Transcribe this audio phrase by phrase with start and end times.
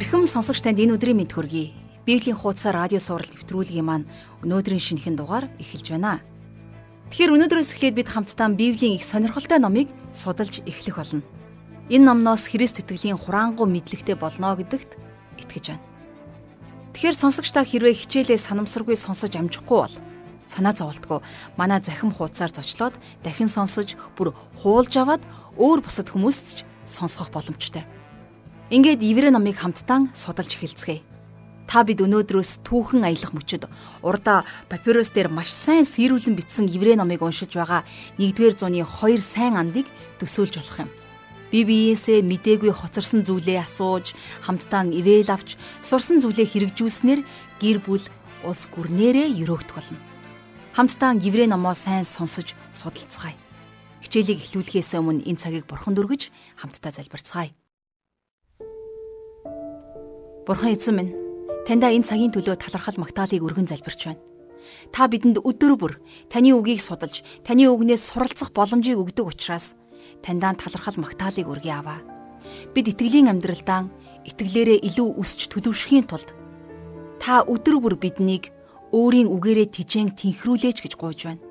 [0.00, 1.76] Эрхэм сонсогч танд энэ өдрийн мэд хүргэе.
[2.08, 4.08] Библийн хуудасаар радио сурал нэвтрүүлгийн маань
[4.40, 6.24] өнөөдрийн шинэхэн дугаар эхэлж байна.
[7.12, 11.20] Тэгэхээр өнөөдрөөс эхлээд бид хамтдаа Библийн их сонирхолтой номыг судалж эхлэх болно.
[11.92, 14.96] Энэ номноос Христ итгэлийн хураангуй мэдлэгтэй болно гэдэгт
[15.44, 15.84] итгэж байна.
[16.96, 19.96] Тэгэхээр сонсогч та хэрвээ хичээлээ санамсаргүй сонсож амжихгүй бол
[20.48, 21.20] санаа зовлтгүй
[21.60, 24.32] манай захим хуудасаар зочлоод дахин сонсож бүр
[24.64, 25.20] хуулж аваад
[25.60, 27.84] өөр бусад хүмүүст ч сонсгох боломжтой.
[28.70, 31.02] Ингээд Иврэ номыг хамтдаа судалж эхэлцгээе.
[31.66, 33.66] Та бид өнөөдрөөс түүхэн аялах мөчөд
[33.98, 37.82] урда папирус дээр маш сайн сэрүүлэн бичсэн Иврэ номыг уншиж байгаа
[38.22, 39.90] 1-р зууны 2 сайн андыг
[40.22, 40.90] төсөөлж болох юм.
[41.50, 44.14] Би биеэсээ мдээгүй хоцорсон зүйлээ асууж,
[44.46, 47.26] хамтдаа ивэл авч, сурсан зүйлээ хэрэгжүүлснээр
[47.58, 48.06] гэр бүл
[48.46, 49.98] улс гүрнээрээ өрөөгдөх болно.
[50.78, 53.34] Хамтдаа Иврэ номоо сайн сонсож судалцгаая.
[53.98, 57.50] Хичээлийг эхлүүлэхээс өмнө энэ цагийг бурхан дүргэж хамтдаа залбирцгаая.
[60.50, 61.14] Бурхан эзэн минь,
[61.62, 64.18] таньда энэ цагийн төлөө талархал магтаалыг өргөн залбирч байна.
[64.90, 69.78] Та бидэнд өдөр бүр таны үгийг судалж, таны үгнээс суралцах боломжийг өгдөг учраас
[70.26, 72.02] таньдаа талархал магтаалыг өргөе аваа.
[72.74, 73.94] Бид итгэлийн амьдралдаа
[74.26, 76.34] итгэлээрээ илүү өсч төлөвшөхийн тулд
[77.22, 78.50] та өдөр бүр биднийг
[78.90, 81.46] өөрийн үгээрээ тижээн тэнхрүүлээч гэж гуйж байна.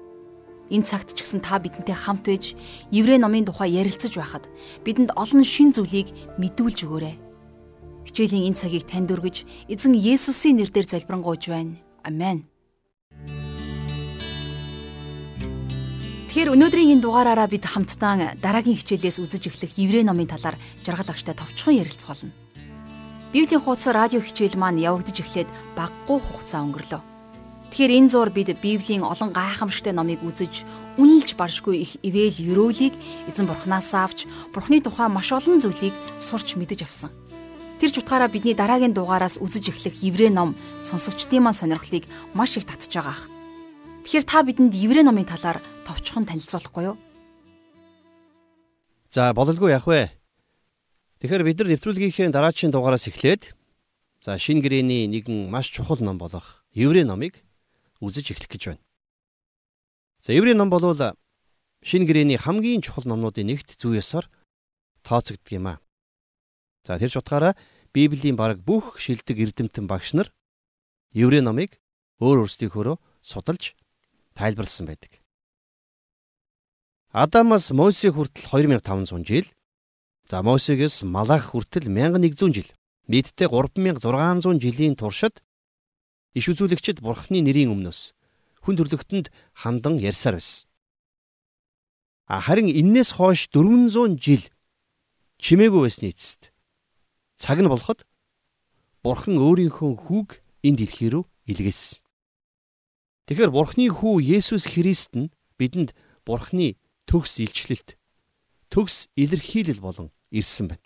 [0.75, 2.51] Энэ цагт ч гэсэн та бидэнтэй хамт байж
[2.91, 4.51] Еврей номын тухай ярилцаж байхад
[4.83, 7.28] бидэнд олон шин зүйлийг мэдүүлж өгөөрэй
[8.09, 11.77] Хичээлийн энэ цагийг танд өргөж эзэн Есүсийн нэрээр залбирanгуйж байна.
[12.01, 12.49] Амен.
[16.29, 21.37] Тэгэхээр өнөөдрийн энэ дугаараараа бид хамтдаа дараагийн хичээлээс үзэж эхлэх Еврей номын талаар жаргал агштай
[21.37, 22.33] товчхон ярилцах болно.
[23.29, 27.01] Библийн хуудас радио хичээл маань явагдаж эхлээд баггүй хугацаа өнгөрлөө.
[27.69, 30.65] Тэгэхээр энэ зур бид Библийн олон гайхамшигтай номыг үзэж
[30.97, 32.97] үнэлж баршгүй их ивэл өрөөлийг
[33.29, 37.13] эзэн бурхнаас авч бурхны тухай маш олон зүйлийг сурч мэдэж авсан.
[37.79, 40.51] Тэр ч утгаараа бидний дараагийн дугаараас үзэж эхлэх Еврей ном
[40.83, 42.03] сонсогчдын маань сонирхлыг
[42.35, 43.23] маш их татж байгаа ах.
[44.03, 46.99] Тэгэхээр та бидэнд Еврей номын талаар товчхон танилцуулахгүй юу?
[49.15, 50.11] За бололгүй яах вэ?
[51.23, 53.55] Тэгэхээр бид нар нэвтрүүлгийнхээ дараагийн дугаараас эхлээд
[54.19, 57.47] за шинэ гэрээний нэгэн маш чухал ном болох Еврей номыг
[58.03, 58.83] үзэж эхлэх гэж байна.
[60.19, 60.83] За Еврей ном бол
[61.79, 64.27] шинэ гэрээний хамгийн чухал номнуудын нэгт зүй ёсоор
[65.07, 65.79] тооцогддог юм аа.
[66.85, 67.53] За тэр ч утгаараа
[67.93, 70.29] Библийн бараг бүх шилдэг эрдэмтэн багш нар
[71.13, 71.81] Еврей номыг
[72.21, 73.73] өөр өөрсдийнхөөрөө судалж
[74.37, 75.19] тайлбарлсан байдаг.
[77.09, 79.47] Адамаас Мосе хүртэл 2500 жил,
[80.29, 82.69] за Мосегээс Малах хүртэл 1100 жил,
[83.09, 85.41] нийтдээ 3600 жилийн туршид
[86.37, 88.13] иш үзүүлэгчид Бурхны нэрийн өмнөөс
[88.61, 90.69] хүн төрлөختөнд хандан ярьсаар байсан.
[92.29, 94.45] Харин эннээс хойш 400 жил
[95.41, 96.53] чимээгүй байсны эцэст
[97.39, 98.03] цаг нь болоход
[98.99, 102.03] Бурхан өөрийнхөө хүүг энэ дэлхий рүү илгээсэн.
[103.31, 105.95] Тэгэхээр Бурханы хүү Есүс Христ нь бидэнд
[106.27, 106.75] Бурханы
[107.07, 107.95] төгс илчлэлт,
[108.67, 110.83] төгс илэрхийлэл болон ирсэн байна.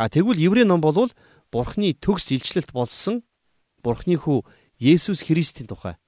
[0.00, 1.12] А тэгвэл Еврей ном болвол
[1.52, 3.20] Бурханы төгс илчлэлт болсон
[3.84, 4.48] Бурханы хүү
[4.80, 6.00] Есүс Христийн тухай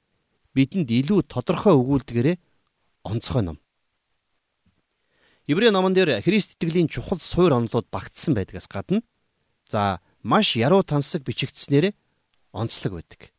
[0.57, 2.37] бидэнд илүү тодорхой өгүүлдгээрээ
[3.05, 3.59] онцгой ном.
[5.49, 9.01] Еврей номон дээр Христ итгэлийн чухал суур онолууд багтсан байдгаас гадна
[9.65, 11.97] за маш яруу тансаг бичигдснээр
[12.53, 13.33] онцлог байдаг.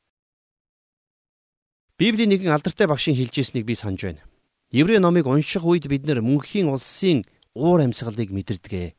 [2.02, 4.26] Библийн нэгэн алдартай багшийн хэлжсэнийг би санаж байна.
[4.74, 8.98] Еврей номыг унших үед бид нэр мөнхийн улсын уур амьсгалыг мэдэрдэг.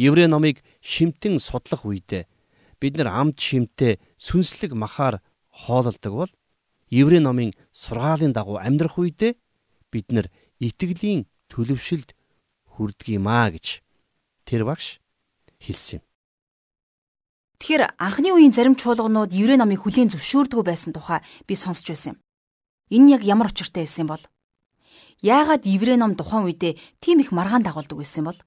[0.00, 2.24] Еврей номыг шимтэн судлах үед
[2.80, 5.20] бид нар амд шимтээ сүнслэг махаар
[5.52, 6.32] хоололдог бол
[6.88, 9.36] Еврей номын сургаалын дагуу амьдрах үед
[9.92, 12.18] бид нар итгэлийн төлөвшөлд
[12.74, 13.78] хүрдгиймаа гэж
[14.42, 14.98] тэр багш
[15.62, 16.04] хэлсэн юм.
[17.62, 22.18] Тэгэхээр анхны үеийн зарим чуулганууд еврей намыг хүлийн зөвшөөрдгөө байсан тухай би сонсч байсан юм.
[22.90, 24.20] Энэ яг ямар учиртай байсан бол?
[25.22, 28.38] Яагаад еврей ном тухайн үедээ тийм их маргаан дагуулдаг байсан бол?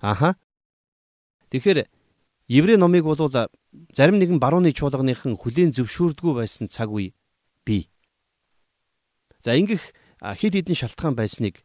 [0.00, 0.34] Аха.
[1.52, 1.86] Тэгэхээр
[2.48, 3.20] еврей номыг бол
[3.94, 7.14] зарим нэгэн барууны чуулганыхан хүлийн зөвшөөрдгөө байсан цаг үе
[7.62, 7.92] бий.
[9.44, 11.62] За ингэх хид хідэн шалтгаан байсныг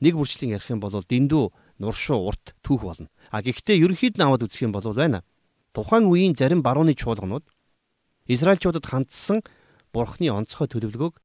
[0.00, 1.44] нэг бүрчлэн ярих юм бол дэндүү
[1.80, 3.08] нуршуу урт түүх болно.
[3.30, 5.24] А гэхдээ ерөнхийд нь аваад үзэх юм бол байна.
[5.72, 7.44] Тухайн үеийн зарим барууны чуулганууд
[8.26, 9.40] Израильчуудад хандсан
[9.92, 11.20] Бурхны онцгой төлөвлөгөөг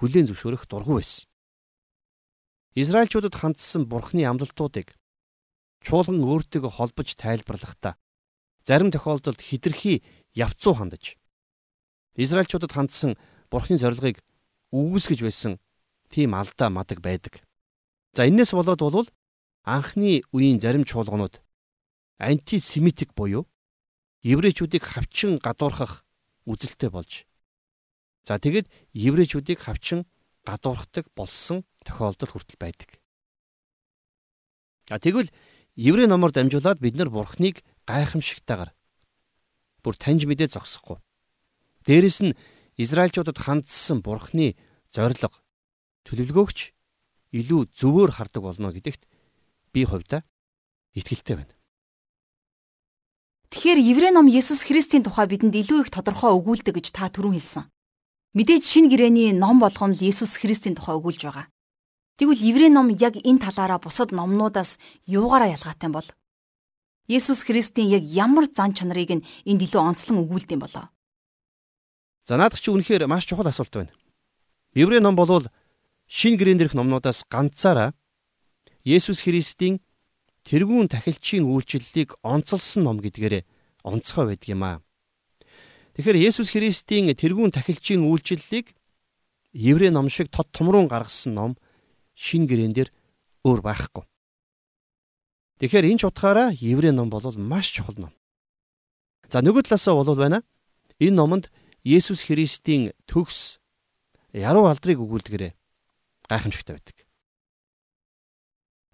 [0.00, 1.26] хүлээн зөвшөөрөх дургүй байсан.
[2.78, 4.94] Израильчуудад хандсан Бурхны амлалтуудыг
[5.82, 7.98] чуулган өөртөөгөө холбож тайлбарлахдаа
[8.62, 10.04] зарим тохиолдолд хитрхи
[10.36, 11.18] явцуу хандаж
[12.14, 13.16] Израильчуудад хандсан
[13.50, 14.20] Бурхны зорилгыг
[14.70, 15.58] үүсгэж байсан
[16.12, 17.40] тийм алдаа мадаг байдаг.
[18.14, 19.08] За энээс болоод бол
[19.64, 21.40] анхны үеийн зарим чуулганууд
[22.18, 23.46] антисемитик буюу
[24.22, 26.04] еврейчүүдийг хавчин гадуурхах
[26.48, 27.28] үзэлтэй болж
[28.26, 30.04] за тэгэд еврейчүүдийг хавчин
[30.44, 32.90] гадуурхдаг болсон тохиолдол хүртэл байдаг.
[34.88, 35.32] А тэгвэл
[35.76, 38.72] еврей номоор дамжуулаад бид нар бурхныг гайхамшигтайгаар
[39.84, 40.98] бүр таньж мэдээ зогсохгүй.
[41.84, 42.36] Дээрэс нь
[42.78, 44.56] Израильчуудад хандсан бурхны
[44.92, 45.18] зориг
[46.04, 46.58] төлөвлөгөөгч
[47.32, 49.04] илүү зөвөр хардаг болно гэдэгт
[49.72, 50.24] би хувьдаа
[50.96, 51.54] итгэлтэй байна.
[53.48, 57.64] Тэгэхээр Еврей ном Есүс Христийн тухай бидэнд илүү их тодорхой өгүүлдэг гэж та түрүүн хэлсэн.
[58.36, 61.48] Мэдээж шинэ гэрээний ном болгоно л Есүс Христийн тухай өгүүлж байгаа.
[62.20, 64.76] Тэгвэл Еврей ном яг энэ талаараа бусад номнуудаас
[65.08, 66.08] юугаараа ялгаатай бол?
[67.08, 70.92] Есүс Христийн яг ямар зан чанарыг нь энд илүү онцлон өгүүлдэг юм болоо?
[72.28, 73.96] За наадах чи үнэхээр маш чухал асуулт байна.
[74.76, 75.48] Еврей ном болвол
[76.08, 77.92] шинэ гэрэн дээрх номнуудаас ганцаараа
[78.88, 79.84] Есүс Христийн
[80.48, 83.44] тэргүүн тахилчийн үйлчлэлийг онцолсон ном гэдгээрээ
[83.84, 84.80] онцгой байдаг юм аа.
[85.92, 88.72] Тэгэхээр Есүс Христийн тэргүүн тахилчийн үйлчлэлийг
[89.52, 91.52] Еврей ном шиг тод томруун гаргасан ном
[92.16, 92.88] шин гэрээн дээр
[93.44, 94.08] өөр байхгүй.
[95.60, 98.12] Тэгэхээр энэ ч утгаараа Еврей ном бол маш чухал ном.
[99.28, 100.40] За нөгөө талаасаа бол байна.
[100.96, 101.52] Энэ номонд
[101.84, 103.60] Есүс Христийн төгс
[104.32, 105.57] яруу алдрыг өгүүлдгээрээ
[106.28, 106.96] гайхамшигтай байдаг.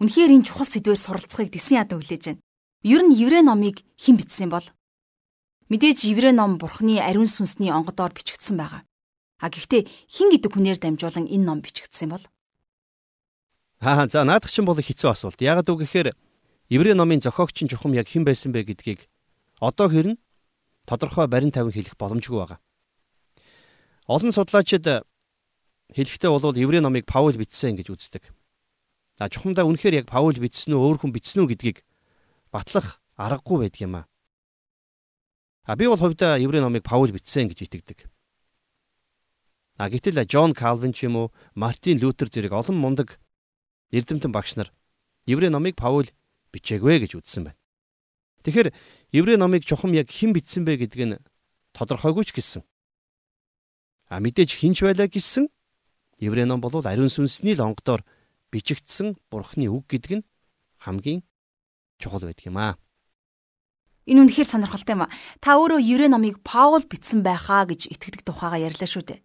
[0.01, 2.43] Үнэхээр энэ чухал сэдвээр суралцахыг Дисэн ядаа хүлээж байна.
[2.83, 4.67] Ер нь Еврей номыг хэн бичсэн бол?
[5.71, 8.83] Мэдээж Еврей ном Бурхны ариун сүнсний онгодоор бичигдсэн байгаа.
[9.41, 12.25] А гэхдээ хэн гэдэг хүнээр дамжуулан энэ ном бичигдсэн бол?
[13.81, 15.41] Аа за наадах чинь бол хэцүү асуулт.
[15.41, 16.13] Яагаад үг гэхээр
[16.69, 19.09] Еврей номын зохиогч нь чухам яг хэн байсан бэ гэдгийг
[19.61, 20.17] одоо хэрн
[20.85, 22.61] тодорхой барин тавин хэлэх боломжгүй байгаа.
[24.09, 25.05] Олон судлаачид
[25.95, 28.35] хэлэхдээ бол Еврей номыг Паул бичсэн гэж үздэг.
[29.15, 31.87] За чухамдаа үнэхээр яг Паул бичсэн үү өөр хүн бичсэн үү гэдгийг
[32.51, 34.07] батлах аргагүй байдаг юм аа.
[35.63, 38.11] А би бол хувьдаа Еврей номыг Паул бичсэн гэж итгэдэг.
[39.79, 43.23] А гэтэл Джон Калвин ч юм уу Мартин Лютер зэрэг олон мундаг
[43.95, 44.75] эрдэмтэн багш нар
[45.31, 46.11] Еврей номыг Паул
[46.51, 47.59] бичээгүй гэж үзсэн байна.
[48.43, 48.75] Тэгэхээр
[49.15, 51.23] Еврей номыг чухам яг хэн бичсэн бэ гэдг нь
[51.73, 52.63] тодорхойгүй ч гэсэн.
[54.11, 55.49] А мэдээж хинч байлаа гэсэн
[56.19, 58.05] Еврей ном бол ариун сүнсний л онгодоор
[58.53, 60.27] бичигдсэн бурхны үг гэдэг нь
[60.79, 61.23] хамгийн
[61.99, 62.79] чухал байдаг юм аа.
[64.07, 65.13] Энэ үнэхээр сонирхолтой юм а.
[65.41, 69.25] Та өөрөө Еврей номыг Паул бичсэн байхаа гэж итгэдэг тухайга ярьлаа шүү дээ.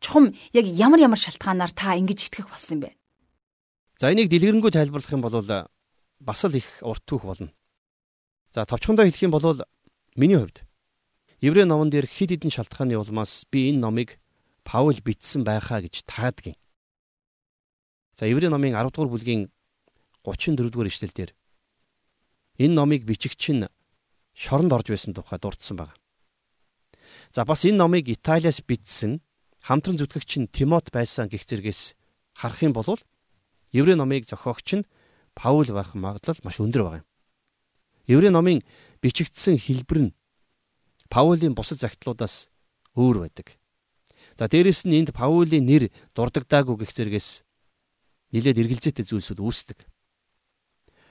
[0.00, 2.90] Чухам яг ямар ямар шалтгаанаар та ингэж итгэх болсон юм бэ?
[3.98, 5.34] За энийг дэлгэрэнгүй тайлбарлах юм бол
[6.20, 7.50] бас л их урт түүх болно.
[8.54, 9.60] За товчхондоо хэлэх юм бол
[10.16, 10.62] миний хувьд
[11.40, 14.20] Еврей номон дээр хид хідэн шалтгааны улмаас би энэ номыг
[14.64, 16.56] Паул бичсэн байхаа гэж таадгийн.
[18.16, 19.50] За Еврей номын 10 дугаар бүлгийн
[20.24, 21.30] 34 дугаар ишлэлдэр
[22.60, 23.64] энэ номыг бичигч нь
[24.34, 25.94] шоронд орж байсан тухай дурдсан байна.
[27.32, 29.20] За бас энэ номыг Италиас бичсэн
[29.64, 31.96] хамтран зүтгэгч нь Тимот байсан гих зэргээс
[32.36, 33.00] харах юм бол
[33.72, 34.88] Еврей номыг зохиогч нь
[35.34, 37.04] Паул байх магадлал маш өндөр байна.
[38.06, 38.60] Еврей номын
[39.00, 40.14] бичигдсэн хэлбэр нь
[41.08, 42.50] Паулийн бусад загтлуудаас
[42.94, 43.59] өөр байдаг.
[44.38, 45.82] За дээрэс нь энд Паулийн нэр
[46.14, 47.42] дурддагдаагүй гих зэргээс
[48.34, 49.78] нилээд эргэлзээтэй зүйлсүүд үүсдэг.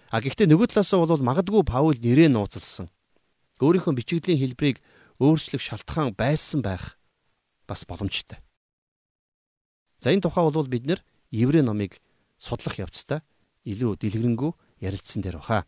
[0.10, 2.90] А гэхдээ нөгөө талаасаа бол магадгүй Паул нэрээ нууцлсан.
[3.62, 4.82] Өөрийнхөө бичигдлийн хэлбэрийг
[5.20, 6.98] өөрчлөх шалтгаан байсан байх
[7.68, 8.40] бас боломжтой.
[10.00, 12.02] За энэ тухай бол бид нэр Еврей номыг
[12.40, 13.22] судлах явцдаа
[13.68, 15.68] илүү дэлгэрэнгүй ярилцсан дээр баха.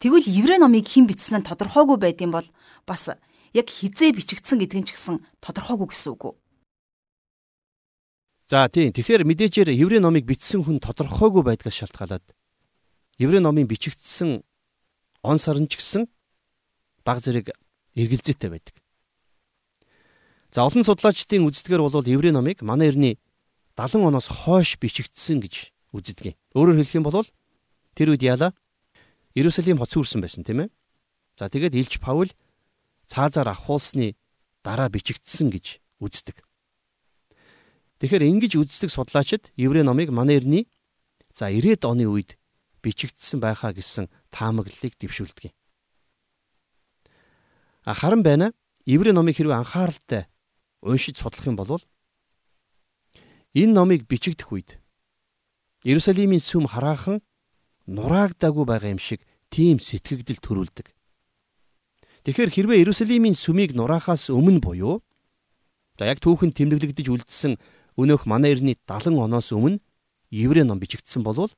[0.00, 2.48] Тэгвэл Еврей номыг хэн бичсэн нь тодорхойгүй байдсан бол
[2.88, 3.12] бас
[3.54, 6.34] яг хизээ бичигдсэн нь ч гэсэн тодорхойгүй гэсэн үг үү?
[8.48, 8.96] За тийм.
[8.96, 12.24] Тэгэхээр мэдээжээр Еврей номыг бичсэн хүн тодорхойгүй байдгаас шалтгаалаад
[13.20, 14.40] Еврей номын бичигдсэн
[15.20, 16.08] он сарн ч гэсэн
[17.04, 17.52] баг зэрэг
[17.92, 18.74] эргэлзээтэй байдаг.
[20.48, 23.20] За олон судлаачдын үздгээр бол Еврей номыг манай эртний
[23.76, 26.40] 70 оноос хойш бичигдсэн гэж үздэг.
[26.56, 27.28] Өөрөөр хэлэх юм бол
[27.92, 28.56] тэр үед яалаа
[29.36, 30.68] Иерусалим хоц үрсэн байсан тийм ээ.
[31.36, 32.32] За тэгээд Илч Паул
[33.08, 34.14] цаазаар ахуулсны
[34.62, 36.44] дараа бичигдсэн гэж үздэг.
[37.98, 40.68] Тэгэхээр ингэж үздэг судлаачид Еврей номыг манай эртний
[41.34, 42.38] за 90-ад оны үед
[42.84, 45.54] бичигдсэн байхаа гэсэн таамаглалыг дэвшүүлдэг юм.
[47.82, 48.52] А харин байна
[48.86, 50.28] Еврей номыг хэрвээ анхааралтай
[50.84, 51.82] уншиж судлах юм бол
[53.56, 54.78] энэ номыг бичигдэх үед
[55.82, 57.24] Иерусалимийн сүм хараахан
[57.88, 60.97] нураагдаагүй байгаа юм шиг тийм сэтгэгдэл төрүүлдэг.
[62.28, 65.00] Тэгэхээр хэрвээ Иерусалимийн сүмийг нураахаас өмнө буюу
[65.96, 67.56] за яг түүхэн тэмдэглэгдэж үлдсэн
[67.96, 69.80] өнөөх манай эртний 70 оноос өмнө
[70.28, 71.48] еврей ном бичигдсэн болвол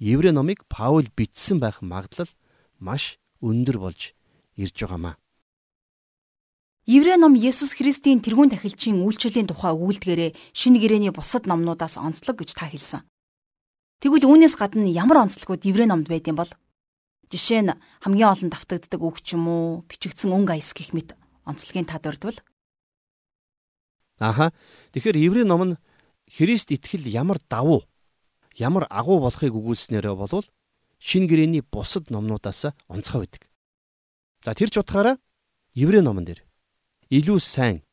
[0.00, 2.32] Еврей номыг Паул бичсэн байх магадлал
[2.80, 4.16] маш өндөр болж
[4.56, 5.20] ирж байгаамаа.
[6.88, 12.56] Еврей ном Есүс Христийн тэрүүн тахилчийн үйлчлэлийн тухай өгүүлдгээрээ шинэ гэрээний бусад номнуудаас онцлог гэж
[12.56, 13.04] та хэлсэн.
[14.00, 16.48] Тэгвэл үүнээс гадна ямар онцлогуд Еврей номд байдсан бол?
[17.28, 21.12] Жишээ нь хамгийн олон давтагддаг үг ч юм уу, бичигдсэн өнгө аяс гэх мэт
[21.44, 22.40] онцлогийн тад өрдвөл.
[24.18, 24.52] Аха.
[24.92, 25.78] Тэгэхээр Еврей ном нь
[26.28, 27.84] Христ итгэл ямар давуу
[28.58, 30.44] ямар агуу болохыг өгүүлснээрээ болвол
[30.98, 33.42] шин гэрэний бусад номнуудаас онцгой байдаг.
[34.44, 35.16] За тэр ч утгаараа
[35.72, 36.42] Еврей номон дээр
[37.08, 37.86] илүү сайн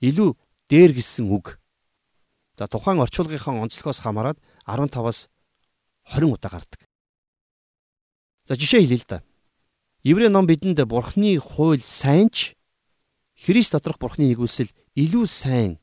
[0.00, 0.38] илүү
[0.70, 1.58] дээр гисэн үг.
[2.56, 5.28] За тухайн орчуулгынхаа онцлогоос хамаарат 15-аас
[6.14, 6.85] 20 удаа гардаг.
[8.46, 9.18] За жишээ хэлье л да.
[10.06, 12.54] Еврей ном бидэнд Бурхны хууль сайн ч
[13.34, 15.82] Христ доторх Бурхны нэгүсэл илүү сайн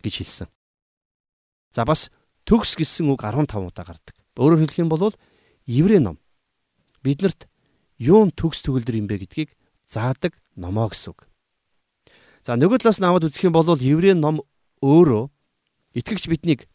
[0.00, 0.48] гэж хэлсэн.
[1.76, 2.08] За бас
[2.48, 4.16] төгс гэсэн үг 15 удаа гардаг.
[4.40, 5.12] Өөрөөр хэлэх юм бол
[5.68, 6.16] Еврей ном
[7.04, 7.44] биднэрт
[8.00, 9.52] юун төгс төгөлдөр юм бэ гэдгийг
[9.86, 11.28] заадаг номоо гэсэн үг.
[12.42, 14.42] За нөгөө талаас нь аваад үзэх юм бол Еврей ном
[14.80, 15.28] өөрөө
[15.98, 16.66] итгэгч биднийг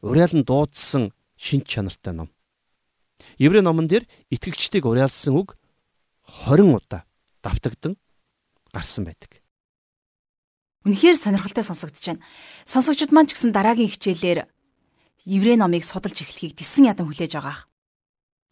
[0.00, 2.30] уриалан дуудсан шинж чанартай ном.
[3.38, 5.58] Еврей номон дээр итгэгчдийг уриалсан үг
[6.46, 7.04] 20 удаа
[7.42, 7.98] давтагдан
[8.72, 9.42] гарсан байдаг.
[10.84, 12.24] Үнэхээр сонирхолтой сонсогдож байна.
[12.68, 14.44] Сонсогчд маань ч гэсэн дараагийн хичээлээр
[15.24, 17.64] еврей номыг судалж эхлэхийг тисэн ядан хүлээж байгаа.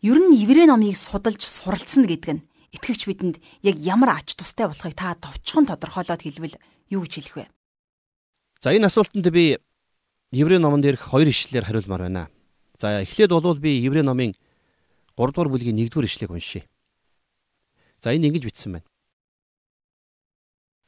[0.00, 4.96] Ер нь еврей номыг судалж суралцсан гэдэг нь итгэгч бидэнд яг ямар ач тустай болохыг
[4.96, 6.56] та товчхон тодорхойлоод хэлбэл
[6.88, 7.46] юу гэж хэлэх вэ?
[8.64, 9.60] За энэ асуултанд би
[10.32, 12.32] еврей номон дээрх хоёр ишлэлээр хариулмаар байна.
[12.80, 14.32] За эхлээд болвол би еврей номын
[15.16, 16.64] 3 дугаар бүлгийн 1 дугаар ишлэгийг уншийе.
[18.02, 18.88] За энэ ингэж бичсэн байна.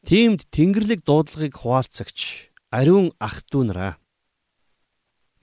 [0.05, 3.93] Тиймд Тэнгэрлэг дуудлагыг хуваалцагч ариун ах дүү нараа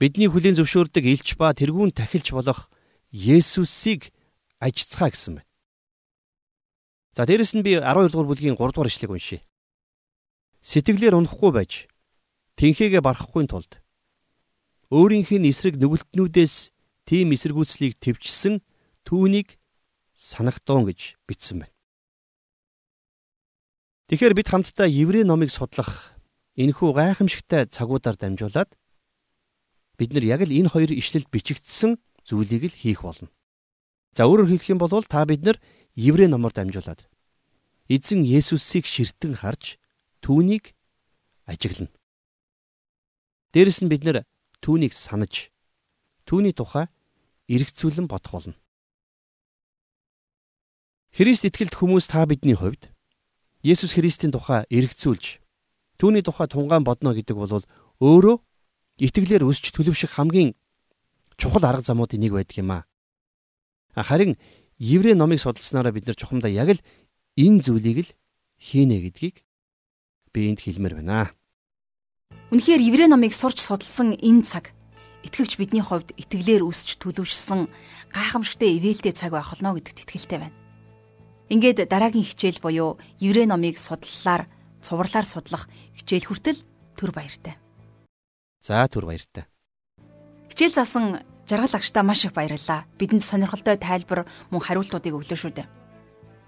[0.02, 2.66] бидний хүлийн зөвшөөрдөг элч ба тэрүүн тахилч болох
[3.14, 4.10] Есүсийг
[4.58, 5.50] ажицгаа гэсэн байна.
[7.14, 9.40] За дээрэс нь би 12 дугаар бүлгийн 3 дугаар ишлэгийг уншийе.
[10.62, 11.72] Сэтгэлээр унахгүй байж
[12.58, 13.82] тэнхээгээ барахгүй тулд
[14.90, 16.54] өөрийнх нь эсрэг нүгэлтнүүдээс
[17.06, 18.62] тийм эсэргүүцлийг төвчсөн
[19.12, 19.60] түүнийг
[20.16, 21.74] санахтуун гэж бичсэн байна.
[24.08, 26.16] Тэгэхээр бид хамтдаа Еврей номыг судлах
[26.56, 28.72] энэхүү гайхамшигтай цагуудаар дамжуулаад
[30.00, 33.28] бид нар яг л энэ хоёр ишлэлд бичигдсэн зүйлийг л хийх болно.
[34.16, 35.60] За өөрөөр хэлэх юм бол та бид нар
[35.92, 37.04] Еврей номоор дамжуулаад
[37.92, 39.76] эзэн Есүсийг ширтэн харж
[40.24, 40.72] түүнийг
[41.44, 41.92] ажиглана.
[43.52, 44.24] Дээрэс нь бид нар
[44.64, 45.52] түүнийг санаж
[46.24, 46.88] түүний тухай
[47.52, 48.56] эргцүүлэн бодох болно.
[51.12, 52.88] Христ итгэлт хүмүүс та бидний хувьд
[53.60, 55.44] Есүс Христийн тухай эргцүүлж
[56.00, 57.60] түүний тухай тунгаан бодно гэдэг бол
[58.00, 58.40] өөрөө
[58.96, 60.56] итгэлээр өсч төлөвшөх хамгийн
[61.36, 62.88] чухал арга замуудын нэг байдаг юм аа.
[63.92, 64.40] Харин
[64.80, 66.84] Еврей номыг судалснараа бид нар чухамдаа яг л
[67.36, 68.10] энэ зүйлийг л
[68.56, 69.44] хийнэ гэдгийг
[70.32, 71.36] би энд хэлмээр байна.
[72.48, 74.72] Үнэхээр Еврей номыг сурч судалсан энэ цаг
[75.28, 77.68] итгэгч бидний хувьд итгэлээр өсч төлөвшсөн
[78.16, 80.61] гайхамшигтай ивэлтэй цаг байх болно гэдэгт итгэлтэй байна.
[81.52, 84.48] Ингээд дараагийн хичээл буюу Еврей номыг судлалаар,
[84.80, 86.64] цувралаар судлах хичээл хүртэл
[86.96, 87.60] төр баяртай.
[88.64, 89.44] За түр баяртай.
[90.48, 92.88] Хичээл заасан жаргал агштаа маш их баярлалаа.
[92.96, 95.68] Бидэнд сонирхолтой тайлбар мөн хариултуудыг өглөө шүү дээ.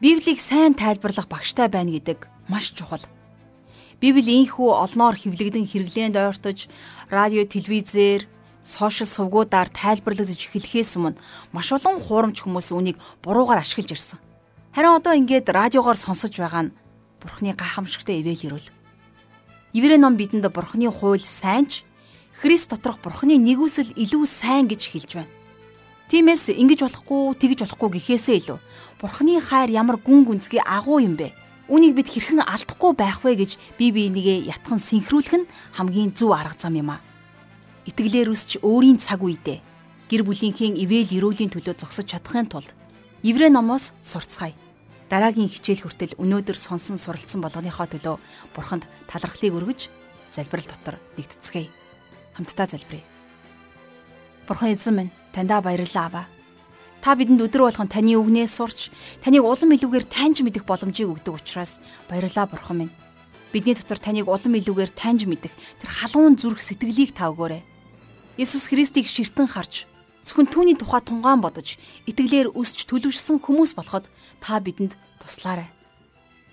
[0.01, 3.05] Библийг сайн тайлбарлах багштай байна гэдэг маш чухал.
[4.01, 6.73] Библи ийхүү олноор хэвлэгдэн хэрэглээнд ойртож,
[7.13, 8.25] радио, телевизээр,
[8.65, 11.21] сошиал сувгуудаар тайлбарлагдж эхлэхээс өмнө
[11.53, 14.21] маш олон хуурамч хүмүүс үүнийг буруугаар ашиглаж ирсэн.
[14.75, 16.75] Харин одоо ингээд радиогоор сонсож байгаа нь
[17.23, 18.69] Бурхны гайхамшигтай ивэл ирүүл.
[19.71, 21.87] Еврей ном бидэнд Бурхны хууль сайн ч
[22.43, 25.31] Христ доторх Бурхны нэгүсэл илүү сайн гэж хэлж байна.
[26.11, 28.59] Тиймээс ингэж болохгүй, тэгж болохгүй гэхээсээ илүү
[28.99, 31.31] Бурхны хайр ямар гүн гүнзгий агуу юм бэ?
[31.71, 36.59] Үнийг бид хэрхэн алдахгүй байх вэ гэж бие бинийгээ ятхан синхруулах нь хамгийн зөв арга
[36.59, 36.99] зам юм а.
[37.87, 39.63] Итгэлээр үсч өөрийн цаг үедээ
[40.11, 42.75] гэр бүлийнхээ ивэл эрүүлийн төлөө зогсож чадахын тулд
[43.23, 44.64] Еврей номоос сурцгаая.
[45.15, 48.19] Дараагийн хичээл хүртэл өнөөдөр сонсон суралцсан болгоныхоо төлөө
[48.51, 49.87] Бурханд талархлыг өргөж
[50.35, 51.71] залбирал дотор нэгтцгээе
[52.35, 53.07] хамтдаа залбирая.
[54.51, 56.27] Бурхан эзэн минь, таньдаа баярлалаа аваа.
[56.99, 58.91] Та бидэнд өдөр болгон таны үгнээс сурч,
[59.23, 61.79] таныг улам илүүгээр таньж мэдэх боломжийг өгдөг учраас
[62.11, 62.97] баярлалаа Бурхан минь.
[63.55, 67.63] Бидний дотор таныг улам илүүгээр таньж мэдэх тэр халуун зүрх сэтгэлийг та өгөөрэй.
[68.35, 69.87] Иесус Христийг ширтэн харж,
[70.27, 71.79] зөвхөн түүний тухай тунгаан бодож,
[72.11, 74.11] итгэлээр өсч төлөвшсөн хүмүүс болоход
[74.43, 75.69] та бидэнд туслаарай.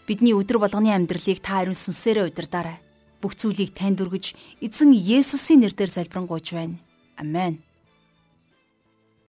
[0.07, 2.79] Бидний өдөр болгоны амьдралыг та ариун сүнсээрээ удирдаарай
[3.21, 4.33] бүх зүйлийг танд өргөж
[4.65, 6.81] эзэн Есүсийн нэрээр залбирanгуйж байна.
[7.15, 7.61] Амен.